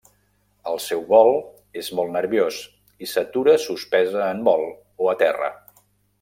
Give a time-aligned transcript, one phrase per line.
[0.69, 1.29] El seu vol
[1.81, 2.57] és molt nerviós
[3.07, 4.67] i s'atura suspesa en vol
[5.05, 5.53] o aterra.